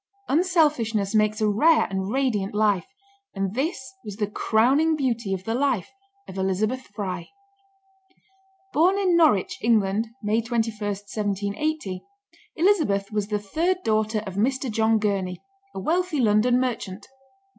[0.27, 2.87] Unselfishness makes a rare and radiant life,
[3.35, 5.91] and this was the crowning beauty of the life
[6.27, 7.29] of Elizabeth Fry.
[8.73, 12.03] Born in Norwich, England, May 21, 1780,
[12.55, 14.71] Elizabeth was the third daughter of Mr.
[14.71, 15.39] John Gurney,
[15.75, 17.05] a wealthy London merchant.